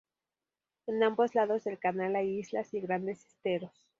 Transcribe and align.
En 0.87 1.03
ambos 1.03 1.35
lados 1.35 1.63
del 1.63 1.77
canal 1.77 2.15
hay 2.15 2.39
islas 2.39 2.73
y 2.73 2.81
grandes 2.81 3.23
esteros. 3.23 3.87